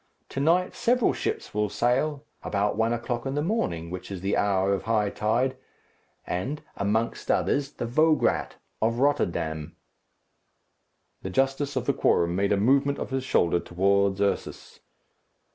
To 0.29 0.39
night 0.39 0.73
several 0.73 1.13
ships 1.13 1.53
will 1.53 1.69
sail, 1.69 2.25
about 2.41 2.75
one 2.75 2.91
o'clock 2.91 3.27
in 3.27 3.35
the 3.35 3.43
morning, 3.43 3.91
which 3.91 4.09
is 4.09 4.21
the 4.21 4.35
hour 4.35 4.73
of 4.73 4.85
high 4.85 5.11
tide, 5.11 5.55
and, 6.25 6.59
amongst 6.75 7.29
others, 7.29 7.73
the 7.73 7.85
Vograat 7.85 8.53
of 8.81 8.97
Rotterdam." 8.97 9.75
The 11.21 11.29
justice 11.29 11.75
of 11.75 11.85
the 11.85 11.93
quorum 11.93 12.35
made 12.35 12.51
a 12.51 12.57
movement 12.57 12.97
of 12.97 13.11
his 13.11 13.23
shoulder 13.23 13.59
towards 13.59 14.19
Ursus. 14.19 14.79